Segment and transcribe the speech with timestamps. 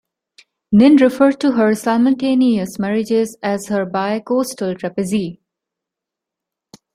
[0.71, 5.37] Nin referred to her simultaneous marriages as her "bicoastal trapeze".